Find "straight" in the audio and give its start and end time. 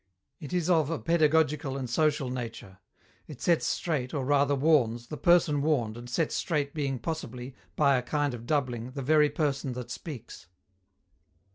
3.67-4.15, 6.31-6.73